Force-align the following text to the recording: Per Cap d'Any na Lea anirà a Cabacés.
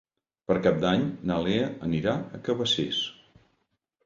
Per 0.51 0.55
Cap 0.67 0.79
d'Any 0.85 1.03
na 1.31 1.37
Lea 1.49 1.67
anirà 1.89 2.17
a 2.39 2.41
Cabacés. 2.49 3.05